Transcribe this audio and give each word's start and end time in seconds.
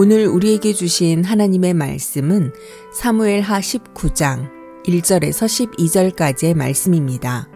오늘 0.00 0.28
우리에게 0.28 0.74
주신 0.74 1.24
하나님의 1.24 1.74
말씀은 1.74 2.52
사무엘 2.92 3.40
하 3.40 3.58
19장 3.58 4.48
1절에서 4.84 5.74
12절까지의 5.74 6.56
말씀입니다. 6.56 7.48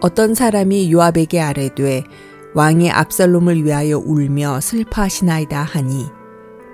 어떤 0.00 0.34
사람이 0.34 0.90
요압에게 0.90 1.38
아뢰되 1.42 2.04
왕이 2.54 2.90
압살롬을 2.90 3.62
위하여 3.62 3.98
울며 3.98 4.58
슬퍼하시나이다 4.62 5.62
하니 5.62 6.06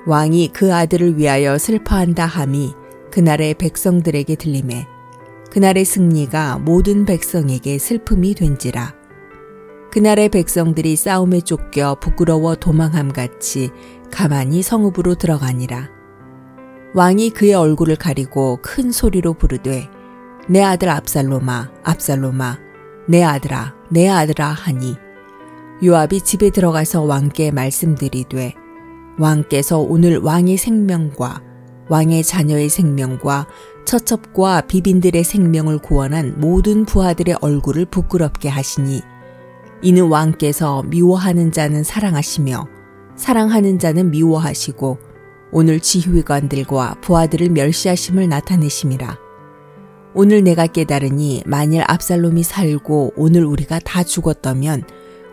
왕이 0.06 0.50
그 0.52 0.72
아들을 0.72 1.18
위하여 1.18 1.58
슬퍼한다 1.58 2.24
함이 2.26 2.72
그날의 3.10 3.54
백성들에게 3.54 4.36
들림에 4.36 4.86
그날의 5.50 5.84
승리가 5.84 6.58
모든 6.58 7.06
백성에게 7.06 7.76
슬픔이 7.78 8.34
된지라 8.34 8.99
그날의 9.90 10.28
백성들이 10.28 10.94
싸움에 10.96 11.40
쫓겨 11.40 11.96
부끄러워 12.00 12.54
도망함 12.54 13.12
같이 13.12 13.70
가만히 14.10 14.62
성읍으로 14.62 15.16
들어가니라. 15.16 15.88
왕이 16.94 17.30
그의 17.30 17.54
얼굴을 17.54 17.96
가리고 17.96 18.58
큰 18.62 18.90
소리로 18.90 19.34
부르되 19.34 19.88
내 20.48 20.62
아들 20.62 20.88
압살로마 20.88 21.70
압살로마 21.84 22.58
내 23.08 23.22
아들아 23.22 23.74
내 23.90 24.08
아들아 24.08 24.48
하니 24.48 24.96
요압이 25.84 26.22
집에 26.22 26.50
들어가서 26.50 27.02
왕께 27.02 27.52
말씀드리되 27.52 28.54
왕께서 29.18 29.78
오늘 29.78 30.18
왕의 30.18 30.56
생명과 30.56 31.42
왕의 31.88 32.24
자녀의 32.24 32.68
생명과 32.68 33.46
처첩과 33.84 34.62
비빈들의 34.62 35.22
생명을 35.22 35.78
구원한 35.78 36.38
모든 36.38 36.84
부하들의 36.84 37.36
얼굴을 37.40 37.86
부끄럽게 37.86 38.48
하시니 38.48 39.02
이는 39.82 40.08
왕께서 40.08 40.82
미워하는 40.84 41.52
자는 41.52 41.82
사랑하시며 41.82 42.66
사랑하는 43.16 43.78
자는 43.78 44.10
미워하시고 44.10 44.98
오늘 45.52 45.80
지휘관들과 45.80 46.96
부하들을 47.00 47.48
멸시하심을 47.50 48.28
나타내심이라. 48.28 49.18
오늘 50.14 50.42
내가 50.42 50.66
깨달으니 50.66 51.42
만일 51.46 51.82
압살롬이 51.86 52.42
살고 52.42 53.14
오늘 53.16 53.44
우리가 53.44 53.78
다 53.78 54.02
죽었다면 54.02 54.82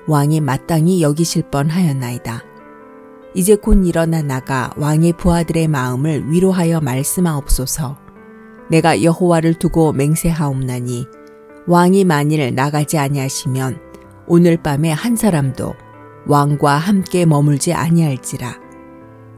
왕이 0.07 0.41
마땅히 0.41 1.01
여기실 1.01 1.49
뻔하였나이다. 1.51 2.43
이제 3.33 3.55
곧 3.55 3.85
일어나 3.85 4.21
나가 4.21 4.71
왕의 4.77 5.13
부하들의 5.13 5.67
마음을 5.67 6.31
위로하여 6.31 6.79
말씀하옵소서. 6.79 7.97
내가 8.69 9.03
여호와를 9.03 9.55
두고 9.55 9.93
맹세하옵나니 9.93 11.05
왕이 11.67 12.05
만일 12.05 12.55
나가지 12.55 12.97
아니하시면 12.97 13.86
오늘 14.27 14.57
밤에 14.57 14.91
한 14.91 15.15
사람도 15.15 15.73
왕과 16.27 16.75
함께 16.75 17.25
머물지 17.25 17.73
아니할지라. 17.73 18.59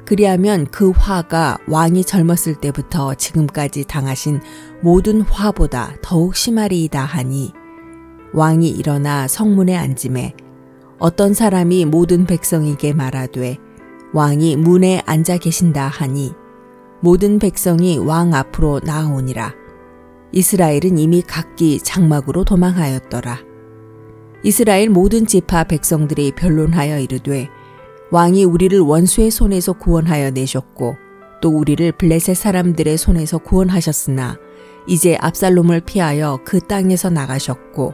그리하면 0.06 0.66
그 0.72 0.90
화가 0.90 1.59
왕이 1.68 2.04
젊었을 2.04 2.56
때부터 2.56 3.14
지금까지 3.14 3.86
당하신 3.86 4.42
모든 4.82 5.22
화보다 5.22 5.94
더욱 6.02 6.36
심하리이다 6.36 7.00
하니 7.00 7.54
왕이 8.34 8.67
일어나 8.70 9.28
성문에 9.28 9.78
앉음에 9.78 10.34
어떤 10.98 11.36
사람이 11.36 11.86
모든 11.86 12.26
백성에게 12.26 12.94
말하되 12.94 13.58
왕이 14.14 14.56
문에 14.56 15.04
앉아 15.06 15.38
계신다 15.38 15.88
하니 15.88 16.34
모든 17.02 17.38
백성이 17.38 18.00
왕 18.00 18.34
앞으로 18.34 18.82
나아오니라. 18.84 19.54
이스라엘은 20.32 20.98
이미 20.98 21.22
각기 21.22 21.80
장막으로 21.80 22.44
도망하였더라. 22.44 23.48
이스라엘 24.44 24.90
모든 24.90 25.26
지파 25.26 25.66
백성들이 25.66 26.32
변론하여 26.32 27.00
이르되 27.00 27.50
왕이 28.12 28.45
우리를 28.45 28.80
원수의 28.80 29.32
손에서 29.32 29.73
구원하여 29.73 30.32
내셨고 30.32 30.95
또 31.42 31.50
우리를 31.50 31.92
블레셋 31.94 32.36
사람들의 32.36 32.98
손에서 32.98 33.38
구원하셨으나 33.38 34.38
이제 34.88 35.17
압살롬을 35.20 35.82
피하여 35.82 36.39
그 36.44 36.60
땅에서 36.60 37.10
나가셨고 37.10 37.94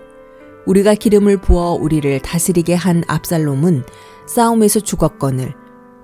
우리가 0.66 0.94
기름을 0.95 1.38
부어 1.38 1.73
우리를 1.73 2.19
다스리게 2.22 2.73
한 2.73 3.03
압살롬은 3.07 3.83
싸움에서 4.27 4.79
죽었거늘 4.79 5.53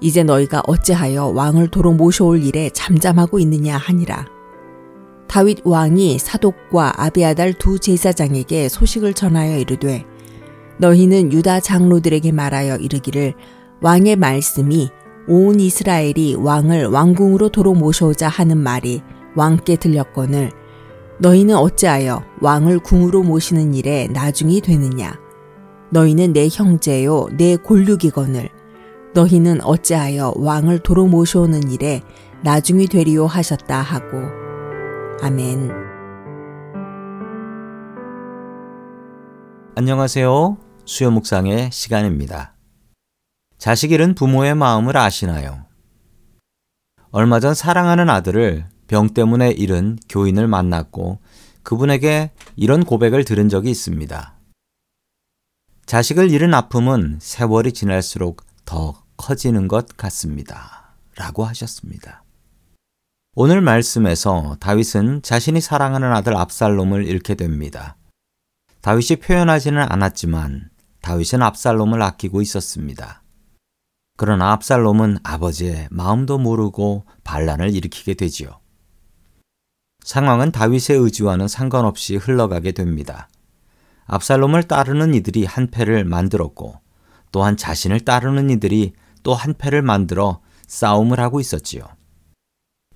이제 0.01 0.23
너희가 0.23 0.63
어찌하여 0.67 1.27
왕을 1.27 1.69
도로 1.69 1.93
모셔올 1.93 2.43
일에 2.43 2.69
잠잠하고 2.71 3.39
있느냐 3.39 3.77
하니라. 3.77 4.25
다윗 5.27 5.59
왕이 5.63 6.19
사독과 6.19 7.01
아비아달 7.01 7.53
두 7.53 7.79
제사장에게 7.79 8.67
소식을 8.67 9.13
전하여 9.13 9.57
이르되 9.57 10.05
너희는 10.81 11.31
유다 11.31 11.59
장로들에게 11.59 12.31
말하여 12.31 12.77
이르기를 12.77 13.35
왕의 13.81 14.15
말씀이 14.15 14.89
온 15.27 15.59
이스라엘이 15.59 16.35
왕을 16.35 16.87
왕궁으로 16.87 17.49
도로 17.49 17.75
모셔오자 17.75 18.27
하는 18.27 18.57
말이 18.57 19.03
왕께 19.35 19.75
들렸거늘 19.75 20.51
너희는 21.19 21.55
어찌하여 21.55 22.23
왕을 22.41 22.79
궁으로 22.79 23.21
모시는 23.21 23.75
일에 23.75 24.07
나중이 24.07 24.61
되느냐 24.61 25.19
너희는 25.91 26.33
내 26.33 26.47
형제요 26.51 27.27
내 27.37 27.57
골육이거늘 27.57 28.49
너희는 29.13 29.63
어찌하여 29.63 30.33
왕을 30.35 30.79
도로 30.79 31.05
모셔오는 31.05 31.69
일에 31.69 32.01
나중이 32.43 32.87
되리요 32.87 33.27
하셨다 33.27 33.81
하고 33.81 34.17
아멘. 35.21 35.69
안녕하세요. 39.75 40.70
수요 40.85 41.11
묵상의 41.11 41.71
시간입니다. 41.71 42.55
자식 43.57 43.91
잃은 43.91 44.15
부모의 44.15 44.55
마음을 44.55 44.97
아시나요? 44.97 45.65
얼마 47.11 47.39
전 47.39 47.53
사랑하는 47.53 48.09
아들을 48.09 48.65
병 48.87 49.09
때문에 49.13 49.51
잃은 49.51 49.99
교인을 50.09 50.47
만났고 50.47 51.19
그분에게 51.63 52.31
이런 52.55 52.83
고백을 52.83 53.23
들은 53.23 53.49
적이 53.49 53.69
있습니다. 53.71 54.35
자식을 55.85 56.31
잃은 56.31 56.53
아픔은 56.53 57.19
세월이 57.21 57.73
지날수록 57.73 58.45
더 58.65 59.03
커지는 59.17 59.67
것 59.67 59.95
같습니다. 59.97 60.95
라고 61.15 61.45
하셨습니다. 61.45 62.23
오늘 63.35 63.61
말씀에서 63.61 64.57
다윗은 64.59 65.21
자신이 65.21 65.61
사랑하는 65.61 66.11
아들 66.11 66.35
압살롬을 66.35 67.05
잃게 67.05 67.35
됩니다. 67.35 67.95
다윗이 68.81 69.19
표현하지는 69.21 69.79
않았지만 69.79 70.70
다윗은 71.01 71.41
압살롬을 71.41 72.01
아끼고 72.01 72.41
있었습니다. 72.41 73.23
그러나 74.17 74.51
압살롬은 74.51 75.19
아버지의 75.23 75.87
마음도 75.89 76.37
모르고 76.37 77.05
반란을 77.23 77.73
일으키게 77.75 78.13
되지요. 78.13 78.59
상황은 80.03 80.51
다윗의 80.51 80.97
의지와는 80.97 81.47
상관없이 81.47 82.15
흘러가게 82.15 82.71
됩니다. 82.71 83.29
압살롬을 84.05 84.63
따르는 84.63 85.13
이들이 85.15 85.45
한 85.45 85.69
패를 85.71 86.05
만들었고 86.05 86.79
또한 87.31 87.55
자신을 87.57 88.01
따르는 88.01 88.49
이들이 88.49 88.93
또 89.23 89.33
한 89.33 89.53
패를 89.53 89.81
만들어 89.81 90.41
싸움을 90.67 91.19
하고 91.19 91.39
있었지요. 91.39 91.83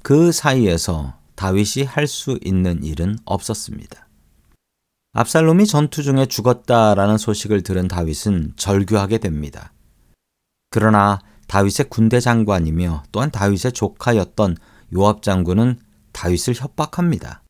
그 0.02 0.32
사이에서 0.32 1.18
다윗이 1.36 1.86
할 1.86 2.08
수 2.08 2.40
있는 2.44 2.84
일은 2.84 3.18
없었습니다. 3.26 4.05
압살롬이 5.18 5.66
전투 5.66 6.04
중에 6.04 6.26
죽었다라는 6.26 7.18
소식을 7.18 7.64
들은 7.64 7.88
다윗은 7.88 8.52
절규하게 8.58 9.20
됩니다. 9.20 9.72
그러나 10.70 11.22
다윗의 11.48 11.86
군대 11.90 12.20
장관이며 12.20 13.04
또한 13.14 13.32
다윗의 13.32 13.72
조카였던 13.72 14.58
요압 14.94 15.22
장군은 15.22 15.80
다윗을 16.12 16.56
협박합니다. 16.56 17.44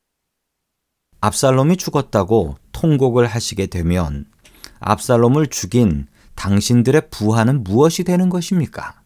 압살롬이 1.21 1.77
죽었다고 1.77 2.57
통곡을 2.71 3.25
하시게 3.25 3.65
되면 3.65 4.25
압살롬을 4.79 5.47
죽인 5.47 6.05
당신들의 6.35 7.09
부하는 7.09 7.63
무엇이 7.63 8.03
되는 8.03 8.29
것입니까? 8.29 9.01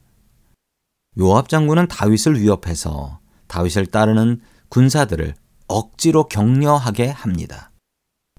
요압 1.18 1.48
장군은 1.48 1.88
다윗을 1.88 2.42
위협해서 2.42 3.22
다윗을 3.48 3.86
따르는 3.86 4.42
군사들을 4.68 5.36
억지로 5.68 6.28
격려하게 6.28 7.08
합니다. 7.08 7.69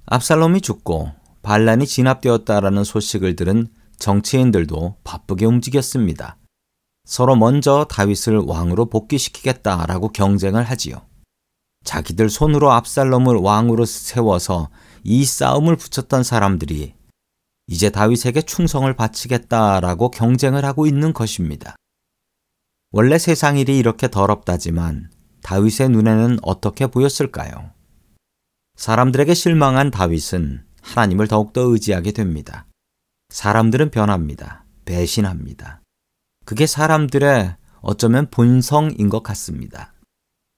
압살롬이 0.07 0.61
죽고 0.61 1.13
반란이 1.43 1.87
진압되었다라는 1.87 2.85
소식을 2.85 3.37
들은 3.37 3.69
정치인들도 3.99 4.97
바쁘게 5.05 5.47
움직였습니다. 5.47 6.37
서로 7.05 7.37
먼저 7.37 7.87
다윗을 7.89 8.39
왕으로 8.39 8.87
복귀시키겠다라고 8.87 10.11
경쟁을 10.13 10.65
하지요. 10.65 11.03
자기들 11.85 12.29
손으로 12.29 12.73
압살롬을 12.73 13.37
왕으로 13.37 13.85
세워서 13.85 14.69
이 15.03 15.25
싸움을 15.25 15.77
붙였던 15.77 16.23
사람들이 16.23 16.95
이제 17.67 17.89
다윗에게 17.89 18.43
충성을 18.43 18.93
바치겠다라고 18.95 20.11
경쟁을 20.11 20.65
하고 20.65 20.87
있는 20.87 21.13
것입니다. 21.13 21.77
원래 22.93 23.19
세상 23.19 23.57
일이 23.57 23.79
이렇게 23.79 24.09
더럽다지만 24.09 25.11
다윗의 25.43 25.91
눈에는 25.91 26.39
어떻게 26.43 26.87
보였을까요? 26.87 27.71
사람들에게 28.81 29.35
실망한 29.35 29.91
다윗은 29.91 30.65
하나님을 30.81 31.29
더욱더 31.29 31.61
의지하게 31.61 32.13
됩니다. 32.13 32.67
사람들은 33.29 33.91
변합니다. 33.91 34.65
배신합니다. 34.87 35.83
그게 36.47 36.67
사람들의 36.67 37.57
어쩌면 37.83 38.31
본성인 38.31 39.11
것 39.11 39.23
같습니다. 39.23 39.93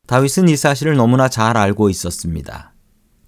다윗은 0.06 0.48
이 0.48 0.56
사실을 0.56 0.94
너무나 0.94 1.28
잘 1.28 1.56
알고 1.56 1.90
있었습니다. 1.90 2.72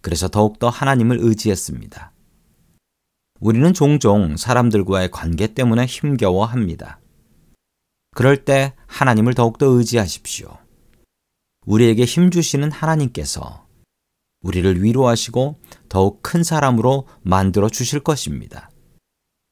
그래서 0.00 0.29
더욱더 0.29 0.69
하나님을 0.69 1.19
의지했습니다. 1.20 2.12
우리는 3.40 3.75
종종 3.75 4.37
사람들과의 4.37 5.11
관계 5.11 5.49
때문에 5.49 5.87
힘겨워 5.87 6.44
합니다. 6.44 7.00
그럴 8.14 8.44
때 8.44 8.75
하나님을 8.87 9.35
더욱더 9.35 9.67
의지하십시오. 9.67 10.56
우리에게 11.67 12.05
힘주시는 12.05 12.70
하나님께서 12.70 13.63
우리를 14.44 14.82
위로하시고 14.82 15.58
더욱 15.88 16.23
큰 16.23 16.44
사람으로 16.44 17.08
만들어 17.23 17.69
주실 17.69 18.00
것입니다. 18.00 18.70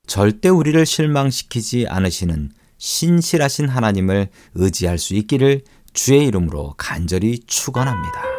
절대 0.06 0.48
우리를 0.48 0.84
실망시키지 0.86 1.86
않으시는 1.88 2.50
신실하신 2.78 3.68
하나님을 3.68 4.28
의지할 4.54 4.98
수 4.98 5.14
있기를 5.14 5.62
주의 5.92 6.26
이름으로 6.26 6.74
간절히 6.76 7.40
축원합니다. 7.46 8.31